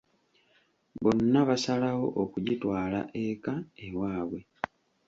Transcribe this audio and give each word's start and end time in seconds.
Bonna 1.01 1.39
basalawo 1.49 2.07
okugitwala 2.23 2.99
eka 3.25 3.53
ewaabwe. 3.85 4.39